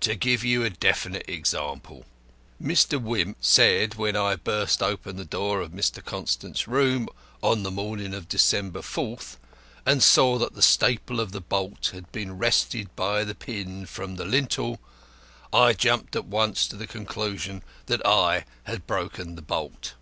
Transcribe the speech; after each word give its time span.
"To 0.00 0.14
give 0.14 0.44
you 0.44 0.62
a 0.62 0.68
definite 0.68 1.24
example. 1.26 2.04
Mr. 2.62 3.00
Wimp 3.00 3.38
says 3.40 3.88
that 3.88 3.96
when 3.96 4.14
I 4.14 4.36
burst 4.36 4.82
open 4.82 5.16
the 5.16 5.24
door 5.24 5.62
of 5.62 5.70
Mr. 5.70 6.04
Constant's 6.04 6.68
room 6.68 7.08
on 7.40 7.62
the 7.62 7.70
morning 7.70 8.12
of 8.12 8.28
December 8.28 8.80
4th, 8.82 9.38
and 9.86 10.02
saw 10.02 10.36
that 10.36 10.52
the 10.54 10.60
staple 10.60 11.18
of 11.18 11.32
the 11.32 11.40
bolt 11.40 11.92
had 11.94 12.12
been 12.12 12.36
wrested 12.36 12.94
by 12.94 13.24
the 13.24 13.34
pin 13.34 13.86
from 13.86 14.16
the 14.16 14.26
lintel, 14.26 14.80
I 15.50 15.72
jumped 15.72 16.14
at 16.14 16.26
once 16.26 16.68
to 16.68 16.76
the 16.76 16.86
conclusion 16.86 17.62
that 17.86 18.04
I 18.06 18.44
had 18.64 18.86
broken 18.86 19.34
the 19.34 19.40
bolt. 19.40 19.94